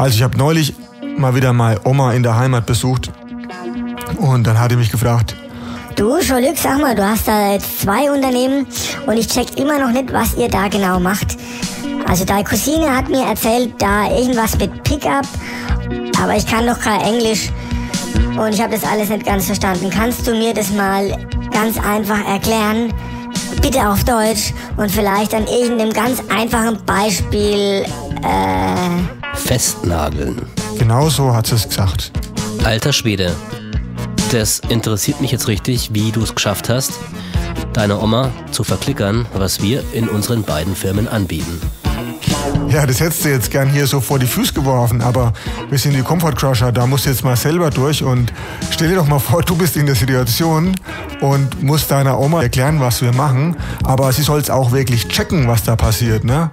Also 0.00 0.16
ich 0.16 0.22
habe 0.22 0.38
neulich 0.38 0.72
mal 1.18 1.34
wieder 1.34 1.52
mal 1.52 1.78
Oma 1.84 2.14
in 2.14 2.22
der 2.22 2.34
Heimat 2.34 2.64
besucht 2.64 3.10
und 4.16 4.46
dann 4.46 4.58
hat 4.58 4.70
die 4.70 4.76
mich 4.76 4.90
gefragt, 4.90 5.36
Du, 5.94 6.18
Jean-Luc, 6.20 6.56
sag 6.56 6.80
mal, 6.80 6.94
du 6.94 7.06
hast 7.06 7.28
da 7.28 7.52
jetzt 7.52 7.82
zwei 7.82 8.10
Unternehmen 8.10 8.66
und 9.06 9.18
ich 9.18 9.26
check 9.26 9.58
immer 9.58 9.78
noch 9.78 9.90
nicht, 9.90 10.10
was 10.10 10.34
ihr 10.38 10.48
da 10.48 10.68
genau 10.68 10.98
macht. 10.98 11.36
Also 12.08 12.24
deine 12.24 12.44
Cousine 12.44 12.96
hat 12.96 13.10
mir 13.10 13.26
erzählt, 13.26 13.74
da 13.78 14.10
irgendwas 14.10 14.56
mit 14.56 14.82
Pickup, 14.84 15.26
aber 16.18 16.34
ich 16.34 16.46
kann 16.46 16.64
noch 16.64 16.80
kein 16.80 17.02
Englisch 17.02 17.50
und 18.38 18.54
ich 18.54 18.62
habe 18.62 18.72
das 18.72 18.90
alles 18.90 19.10
nicht 19.10 19.26
ganz 19.26 19.44
verstanden. 19.44 19.90
Kannst 19.90 20.26
du 20.26 20.30
mir 20.30 20.54
das 20.54 20.70
mal 20.70 21.14
ganz 21.52 21.76
einfach 21.76 22.26
erklären? 22.26 22.90
Bitte 23.60 23.86
auf 23.86 24.02
Deutsch 24.04 24.54
und 24.78 24.90
vielleicht 24.90 25.34
an 25.34 25.46
irgendeinem 25.46 25.92
ganz 25.92 26.22
einfachen 26.30 26.78
Beispiel 26.86 27.84
äh, 28.22 29.19
Festnageln. 29.50 30.40
genau 30.78 31.08
so 31.08 31.34
hat 31.34 31.48
sie 31.48 31.56
es 31.56 31.68
gesagt. 31.68 32.12
Alter 32.62 32.92
Schwede. 32.92 33.34
Das 34.30 34.60
interessiert 34.68 35.20
mich 35.20 35.32
jetzt 35.32 35.48
richtig, 35.48 35.92
wie 35.92 36.12
du 36.12 36.22
es 36.22 36.36
geschafft 36.36 36.68
hast, 36.68 36.92
deine 37.72 37.98
Oma 37.98 38.30
zu 38.52 38.62
verklickern, 38.62 39.26
was 39.34 39.60
wir 39.60 39.82
in 39.92 40.08
unseren 40.08 40.44
beiden 40.44 40.76
Firmen 40.76 41.08
anbieten. 41.08 41.60
Ja, 42.68 42.86
das 42.86 43.00
hättest 43.00 43.24
du 43.24 43.30
jetzt 43.30 43.50
gern 43.50 43.68
hier 43.68 43.88
so 43.88 44.00
vor 44.00 44.20
die 44.20 44.26
Füße 44.28 44.52
geworfen, 44.52 45.02
aber 45.02 45.32
wir 45.68 45.78
sind 45.78 45.96
die 45.96 46.02
Comfort 46.02 46.36
Crusher, 46.36 46.70
da 46.70 46.86
musst 46.86 47.06
du 47.06 47.10
jetzt 47.10 47.24
mal 47.24 47.34
selber 47.34 47.70
durch 47.70 48.04
und 48.04 48.32
stell 48.70 48.90
dir 48.90 48.94
doch 48.94 49.08
mal 49.08 49.18
vor, 49.18 49.42
du 49.42 49.56
bist 49.56 49.76
in 49.76 49.86
der 49.86 49.96
Situation 49.96 50.76
und 51.20 51.60
musst 51.60 51.90
deiner 51.90 52.20
Oma 52.20 52.44
erklären, 52.44 52.78
was 52.78 53.02
wir 53.02 53.12
machen, 53.12 53.56
aber 53.82 54.12
sie 54.12 54.22
soll 54.22 54.38
es 54.38 54.48
auch 54.48 54.70
wirklich 54.70 55.08
checken, 55.08 55.48
was 55.48 55.64
da 55.64 55.74
passiert, 55.74 56.22
ne? 56.22 56.52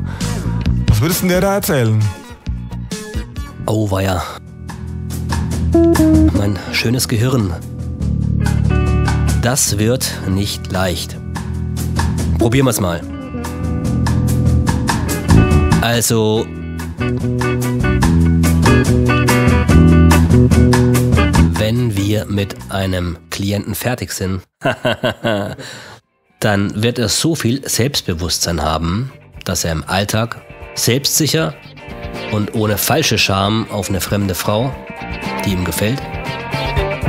Was 0.87 0.99
würdest 0.99 1.19
du 1.19 1.25
denn 1.25 1.29
der 1.29 1.41
da 1.41 1.53
erzählen? 1.53 2.03
Oh 3.69 3.91
weia. 3.91 4.23
Mein 6.31 6.57
schönes 6.71 7.09
Gehirn. 7.09 7.53
Das 9.41 9.77
wird 9.77 10.13
nicht 10.29 10.71
leicht. 10.71 11.17
Probieren 12.39 12.65
wir 12.65 12.69
es 12.69 12.79
mal. 12.79 13.01
Also. 15.81 16.47
Wenn 21.59 21.97
wir 21.97 22.25
mit 22.25 22.55
einem 22.69 23.17
Klienten 23.29 23.75
fertig 23.75 24.13
sind, 24.13 24.43
dann 26.39 26.81
wird 26.81 26.99
er 26.99 27.09
so 27.09 27.35
viel 27.35 27.67
Selbstbewusstsein 27.67 28.61
haben, 28.61 29.11
dass 29.43 29.65
er 29.65 29.73
im 29.73 29.83
Alltag 29.83 30.41
selbstsicher 30.75 31.53
und 32.31 32.53
ohne 32.55 32.77
falsche 32.77 33.17
Scham 33.17 33.67
auf 33.69 33.89
eine 33.89 34.01
fremde 34.01 34.35
Frau, 34.35 34.73
die 35.45 35.51
ihm 35.51 35.63
gefällt, 35.63 36.01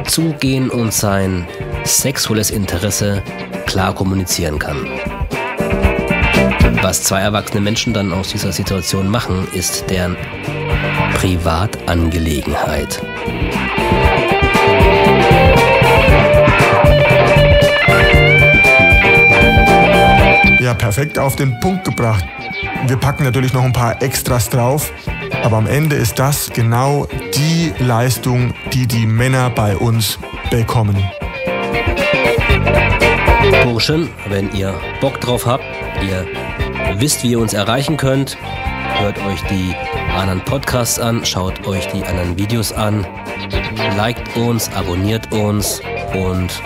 zugehen 0.06 0.70
und 0.70 0.92
sein 0.92 1.46
sexuelles 1.84 2.50
Interesse 2.50 3.22
klar 3.66 3.94
kommunizieren 3.94 4.58
kann. 4.58 4.86
Was 6.82 7.02
zwei 7.02 7.20
erwachsene 7.20 7.60
Menschen 7.60 7.92
dann 7.92 8.12
aus 8.12 8.28
dieser 8.28 8.52
Situation 8.52 9.08
machen, 9.08 9.48
ist 9.52 9.90
deren 9.90 10.16
Privatangelegenheit. 11.14 13.02
Ja, 20.60 20.74
perfekt 20.74 21.18
auf 21.18 21.36
den 21.36 21.58
Punkt 21.60 21.84
gebracht. 21.84 22.24
Wir 22.86 22.96
packen 22.96 23.24
natürlich 23.24 23.52
noch 23.52 23.64
ein 23.64 23.72
paar 23.72 24.00
Extras 24.02 24.48
drauf, 24.48 24.92
aber 25.42 25.56
am 25.56 25.66
Ende 25.66 25.96
ist 25.96 26.18
das 26.18 26.50
genau 26.50 27.06
die 27.34 27.72
Leistung, 27.78 28.54
die 28.72 28.86
die 28.86 29.06
Männer 29.06 29.50
bei 29.50 29.76
uns 29.76 30.18
bekommen. 30.50 30.96
Burschen, 33.64 34.08
wenn 34.28 34.52
ihr 34.52 34.74
Bock 35.00 35.20
drauf 35.20 35.46
habt, 35.46 35.64
ihr 36.02 36.26
wisst, 36.98 37.22
wie 37.22 37.32
ihr 37.32 37.40
uns 37.40 37.52
erreichen 37.52 37.96
könnt, 37.96 38.36
hört 38.98 39.18
euch 39.26 39.42
die 39.50 39.74
anderen 40.16 40.40
Podcasts 40.40 40.98
an, 40.98 41.24
schaut 41.24 41.66
euch 41.66 41.86
die 41.88 42.04
anderen 42.04 42.36
Videos 42.36 42.72
an, 42.72 43.06
liked 43.96 44.36
uns, 44.36 44.70
abonniert 44.74 45.32
uns 45.32 45.80
und 46.14 46.62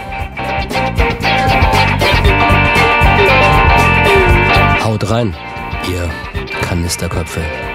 haut 4.85 5.11
rein, 5.11 5.35
ihr 5.89 6.11
Kanisterköpfe. 6.63 7.72